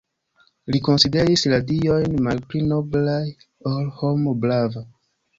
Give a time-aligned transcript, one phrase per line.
[0.75, 3.19] Li konsideris la diojn malpli noblaj
[3.73, 4.83] ol homo brava.